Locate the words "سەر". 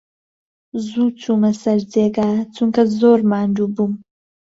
1.61-1.79